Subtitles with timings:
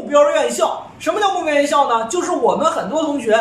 [0.00, 0.86] 目标院校。
[0.98, 2.06] 什么叫目标院校呢？
[2.08, 3.38] 就是我们很多同学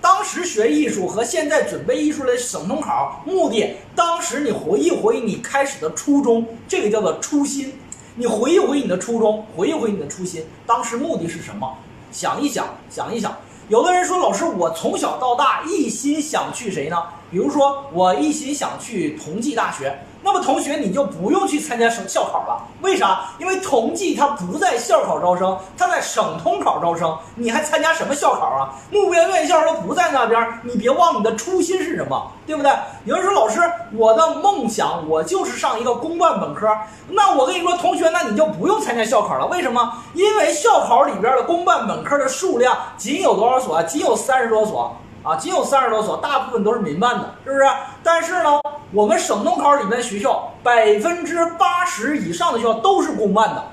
[0.00, 7.74] 当时学艺术和现在准备艺术的省统考目的，当时你回忆回忆你开始的初衷，这个叫做初心。
[8.16, 11.72] 你回忆回忆你的初衷，回忆回忆你的初心，当时目的是什么？
[12.10, 13.36] 想一想，想一想。
[13.68, 16.96] 有的人说，老师，我从小到大一心想去谁呢？
[17.30, 19.98] 比如说，我一心想去同济大学。
[20.22, 23.30] 那么同学你就不用去参加省校考了，为啥？
[23.38, 28.68] 因为同济它不在校考招生，它在省通考招生，你还参加什么校考啊？
[28.90, 32.70] 目标院校都不在那边，你别忘你的初心是什么，对不对？
[33.06, 33.60] 有人说老师，
[33.96, 36.68] 我的梦想我就是上一个公办本科，
[37.08, 39.90] 那我跟你说，同学，那你就不用参加校考了，为什么？
[40.12, 43.82] 因为校考里边的公办本科的数量仅有多少所？
[43.84, 44.94] 仅有三十多所。
[45.22, 47.64] 啊，仅有三十多所，大部分都是民办的，是不是？
[48.02, 48.60] 但是呢，
[48.92, 53.64] 我们省统考里面的学校，百分之八十以上的学校都是公办的，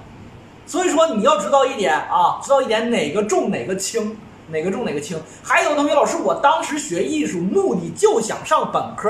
[0.65, 4.17] 所以说你要知道一点啊，知道一点哪个重哪个轻，
[4.49, 5.17] 哪个重哪个轻。
[5.41, 9.09] 还有同学，老师，我当时学艺术目的就想上本科。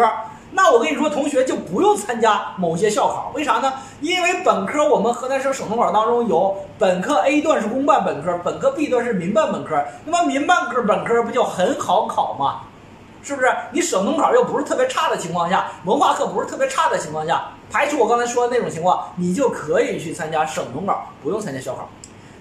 [0.58, 3.72] 那我跟你说，同学就不用参加某些校考，为啥呢？
[4.02, 9.80] 因为本科我们河南省省统考当中有本科 A 段是公办本科，本科 B 段是民办本科。
[10.06, 12.62] 那么民办科本科不就很好考吗？
[13.22, 13.54] 是不是？
[13.72, 21.88] 你省统考又不是特别差的情况下，文化课不是特别差的情况下，排除我刚才说的那种情况，你就可以去参加省统考，不用参加校考。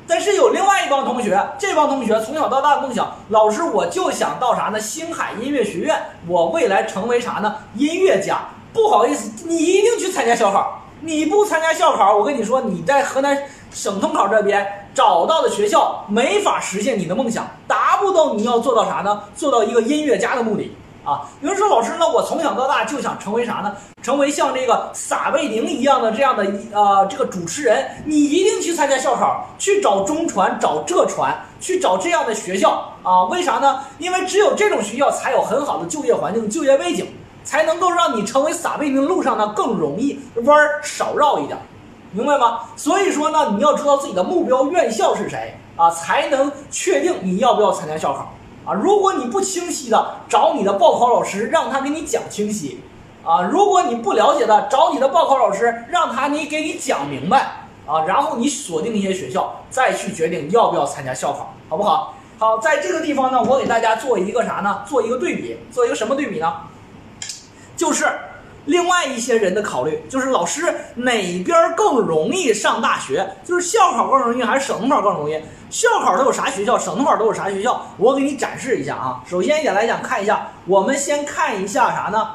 [0.08, 4.78] 但是有另外一帮同学，这帮同学从小到大的梦想，老师我就想到啥呢？
[4.78, 7.56] 星海音乐学院，我未来成为啥呢？
[7.74, 8.38] 音乐家。
[8.72, 10.82] 不好意思，你一定去参加校考。
[11.00, 13.36] 你不参加校考，我跟你说，你在河南
[13.70, 19.22] 省统考这边找到的学校没法实现你的梦想，达不到你要做到啥呢？
[19.34, 20.76] 做到一个音乐家的目的。
[21.06, 23.72] 啊，有人说老师，那我从小到大就想成为啥呢？
[24.02, 27.88] 成为像这个撒贝宁一样的这样的呃这个主持人。
[28.04, 33.22] 你一定去参加校考，去找中传、找浙传，去找这样的学校啊？
[33.26, 33.84] 为啥呢？
[33.98, 37.06] 因为只有这种学校才有很好的就业环境、就业背景，
[37.44, 41.56] 才能够让你成为撒贝宁路上呢更容易，弯儿少绕一点，
[42.10, 42.62] 明白吗？
[42.74, 48.28] 所以说呢，你要知道自己的目标院校是谁啊，才能确定你要不要参加校考。
[48.66, 52.82] 啊，如果你不清晰的找你的报考老师，让他给你讲清晰，
[53.24, 62.14] 啊，如果你不了解的找你的报考老师，让他你给你讲明白，啊，然后你锁定一些学校，再去决定要不要参加校考，好不好？
[62.38, 64.82] 好，在这个地方呢，我给大家做一个啥呢？
[64.84, 66.52] 做一个对比，做一个什么对比呢？
[67.76, 68.04] 就是。
[68.66, 73.26] 另外一些人的考虑就是老师哪边更容易上大学？
[73.44, 75.40] 就是校考更容易还是省统考更容易？
[75.70, 76.78] 校考都有啥学校？
[76.78, 77.80] 省统考都有啥学校？
[77.96, 79.22] 我给你展示一下啊。
[79.26, 82.28] 首先一点来讲，看一下，我们先看一下啥呢？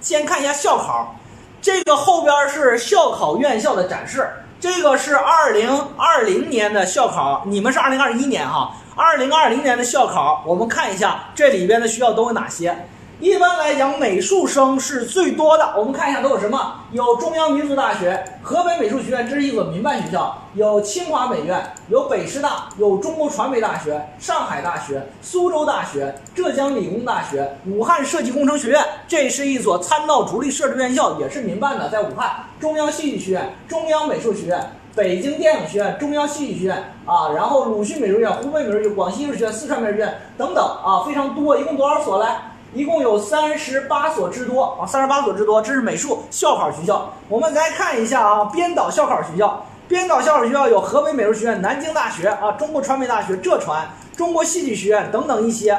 [0.00, 1.16] 先看一下校考，
[1.60, 4.28] 这个后边是校考院校的展示。
[4.60, 8.74] 这个是二零二零年的校考，你们是二零二一年哈。
[8.94, 12.76] 二零二零年的校考，我们看一下这里边的学校都有哪些。
[13.20, 15.74] 一般来讲，美术生是最多的。
[15.76, 16.74] 我们看一下都有什么？
[16.92, 32.44] 有中央民族大学、河北美术学院，这是一所民办学校；有清华美院，有北师大，有中国传媒大学、上海大学、苏州大学、浙江理工大学、武汉设计工程学院，这是一所参照主力设置院校，也是民办的，在武汉。
[32.60, 34.64] 中央戏剧学院、中央美术学院、
[34.94, 41.58] 北京电影学院、中央戏剧学院啊，然后鲁迅美术院、湖北美术院、广西艺术学院、四川美术学院等等啊，非常多。
[41.58, 42.52] 一共多少所来？
[42.74, 47.12] 一共有三十八所之多啊，三十八所之多，这是美术校考学校。
[47.28, 55.78] 我们来看一下啊，编导校考学校，编导校考学校有河北美术学院、南京大学啊、中国传媒大学、浙传、中国戏剧学院等等一些。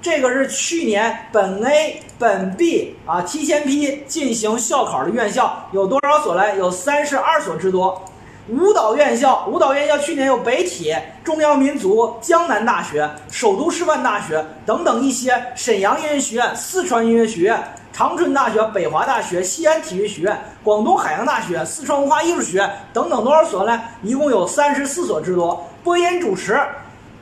[0.00, 6.54] 这个是去年本 A、本 B 啊提前批进行校考的院校有多少所来？
[6.56, 8.02] 有三十二所之多。
[8.48, 10.94] 舞蹈院校，舞蹈院校去年有北体、
[11.24, 17.58] 中央民族、江南大学、首都师范大学等等一些，沈阳音乐学院、四川音乐学院、
[17.90, 23.80] 长春大学、北华大学、西安体育学院、广东海洋大学、四川文化艺术学院等等多少所呢？
[24.02, 25.66] 一共有三十四所之多。
[25.82, 26.60] 播音主持，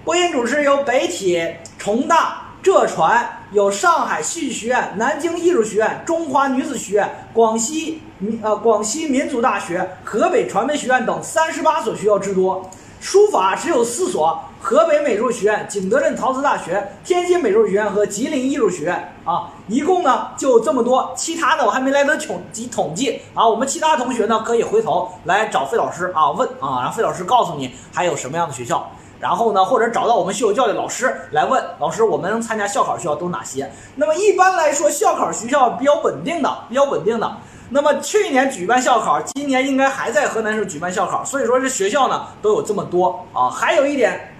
[0.04, 1.40] 播音主持有北体、
[1.78, 3.38] 重大、浙传。
[3.52, 12.70] 有上海戏剧学院、南京艺术学院、中华女子学院、广西民呃广西民族大学、河北传媒学院等三十八所学校之多。
[12.98, 19.50] 书法只有四所：河北美术学院、景德镇陶瓷大学、天津美术学院和吉林艺术学院啊。
[19.68, 23.46] 一共呢就这么多，其他的我还没来得统计统计啊。
[23.46, 28.90] 我们其他同学呢可以回头来找费老师啊问啊，让费老师告诉你还有什么样的学校。
[29.22, 33.70] 然后呢，或者找到我们秀秀教育老师来问老师，我们参加校考学校都哪些？
[33.94, 37.36] 那么一般来说，校考学校比较稳定的，比较稳定的，
[37.68, 43.48] 那么去年举办校考，今年应该还在河南省举办校考，所以说这学校呢都有这么多啊。
[43.48, 44.34] 还有一点，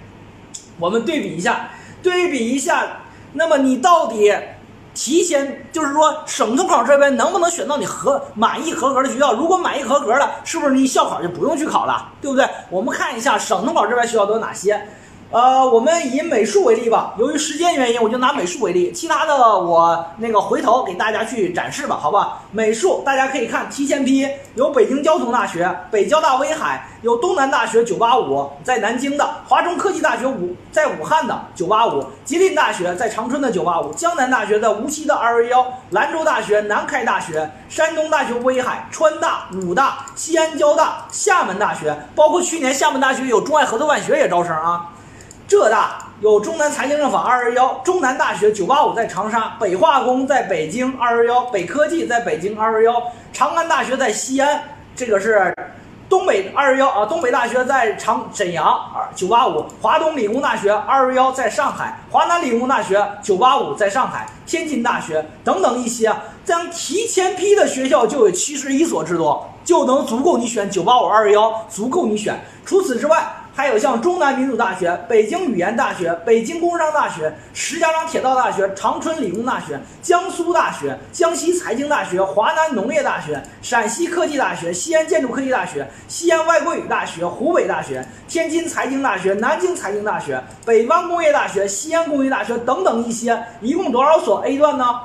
[0.77, 1.69] 我们对比一下，
[2.01, 2.97] 对比一下，
[3.31, 4.35] 那么你到底
[4.93, 9.33] 提前就是说省统考这边能不能选到你合满意合格的学校？
[9.33, 12.47] 如果满意合格了，是不是你校考就不用去考了，对不对？
[12.69, 14.81] 我们看一下省统考这边学校都有哪些。
[15.33, 17.15] 呃，我们以美术为例吧。
[17.17, 22.37] 由于时间原因，我就拿美术为例，其他的我那个回头给大家去展示吧，好吧？
[22.51, 44.91] 美术大家可以看提前批，有北京交通大学、北交大威海，有东南大学985在南京的，华中科技大学武在武汉的985，吉林大学在长春的985，江南大学在无锡的211，兰州大学、南开大学、山东大学威海、川大、武大、西安交大、厦门大学，包括去年厦门大学有中外合作办学也招生啊。
[45.53, 54.63] 浙大有中南财经政法二二幺，中南大学九八五在长沙，北化工在北京二二幺，北科技在北京二二幺，长安大学在西安，
[54.95, 55.53] 这个是
[56.09, 66.11] 东北二二幺啊，东北大学在长沈阳二九八五，华东理工大学二二幺在上海，华南理工大学九八五在上海，天津大学等等一些，
[66.43, 72.43] 这样提前批的学校就有七十一所之多，就能足够你选九八五二二幺，足够你选。
[72.65, 73.23] 除此之外。
[73.55, 94.99] 还有像中南民族大学、北京语言大学、北京工商大学、石家庄铁道大学、长春理工大学、江苏大学、江西财经大学、华南农业大学、陕西科技大学、西安建筑科技大学、西安外国语大学、湖北大学、天津财经大学、南京财经大学、北方工业大学、西安工业大学等等一些，一共多少所 A 段呢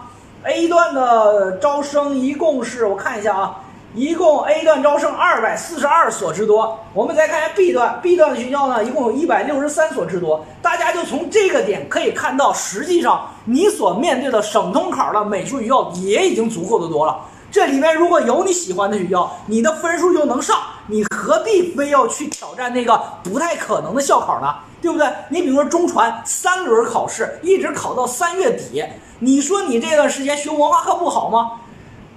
[0.44, 3.60] ？A 段的招生一共是我看一下啊。
[3.94, 10.44] 一共 A 段招生二百四十二所之多，我们再看一下 B 段，B 段的学校呢，一共有一百六十三所之多。
[10.60, 17.18] 大家就从这个点可以看到，实际上你所面对的省通考的美术学校也已经足够的多了。
[17.50, 24.54] 这里面如果有你喜欢的学校，你的分数就能上，你何必非要去挑战那个不太可能的校考呢？
[24.82, 25.08] 对不对？
[25.30, 28.84] 你比如说中传三轮考试，一直考到三月底，
[29.18, 31.52] 你说你这段时间学文化课不好吗？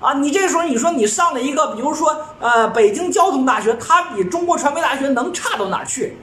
[0.02, 6.18] 啊，你这时候你说你上了一个，比如说呃北京交通大学，它比中国传媒大学能差到哪儿去，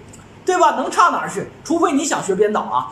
[0.44, 0.72] 对吧？
[0.72, 1.46] 能差哪儿去？
[1.62, 2.90] 除非你想学编导啊，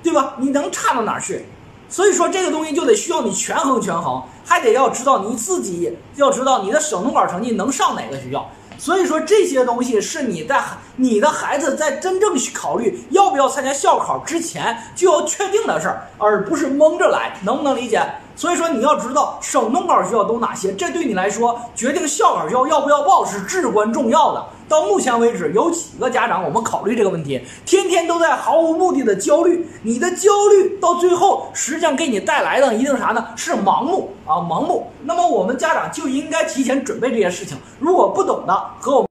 [0.00, 0.34] 对吧？
[0.38, 1.44] 你能差到哪儿去？
[1.88, 8.48] 所以说这个东西就得需要你权衡权衡，还得要知道你自己要知道你的省统考成绩能上哪个学校。
[8.78, 10.62] 所以说这些东西是你在
[10.94, 18.00] 你的孩子在真正去考虑要不要参加校考之前就要确定的事儿，而不是蒙着来，能不能理解？
[18.38, 24.46] 所以说你要知道省中考学校都哪些，这对你来说决定校考学校要不要报是至关重要的。
[24.68, 33.26] 到目前为止，有几个家长我们考虑这个问题，天天都在毫无目的的焦虑，你的焦虑到最后实际上给你带来的一定啥呢？
[33.34, 34.86] 是盲目啊，盲目。
[35.02, 39.04] 那么我们家长就应该提前准备这些事情，如果不懂的和我。